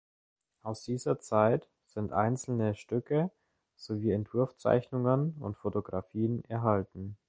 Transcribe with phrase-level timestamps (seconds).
[0.63, 3.29] Aus dieser Zeit sind einzelne Stücke
[3.75, 7.17] sowie Entwurfszeichnungen und Fotografien erhalten.